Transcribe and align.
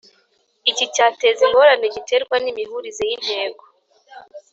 Iki 0.71 0.85
cyateza 0.93 1.41
ingorane 1.47 1.85
giterwa 1.95 2.35
n 2.39 2.45
imihurize 2.51 3.03
y 3.09 3.13
intego 3.17 3.63